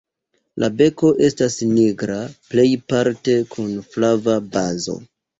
[0.61, 2.15] La beko estas nigra
[2.53, 4.97] plejparte kun flava bazo.